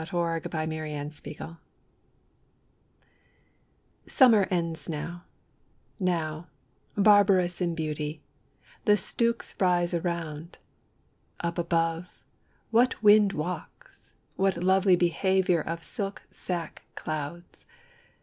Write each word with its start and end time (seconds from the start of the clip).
14 0.03 0.41
Hurrahing 0.51 0.95
in 0.95 1.37
Harvest 1.37 1.59
SUMMER 4.07 4.47
ends 4.49 4.89
now; 4.89 5.25
now, 5.99 6.47
barbarous 6.97 7.61
in 7.61 7.75
beauty, 7.75 8.23
the 8.85 8.97
stooks 8.97 9.53
rise 9.59 9.93
Around; 9.93 10.57
up 11.41 11.59
above, 11.59 12.07
what 12.71 13.03
wind 13.03 13.33
walks! 13.33 14.11
what 14.37 14.57
lovely 14.63 14.95
behaviour 14.95 15.61
Of 15.61 15.83
silk 15.83 16.23
sack 16.31 16.81
clouds! 16.95 17.63